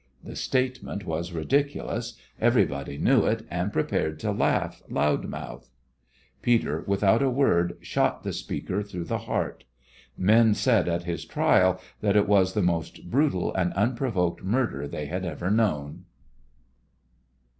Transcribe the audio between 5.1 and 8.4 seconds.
mouthed. Peter, without a word, shot the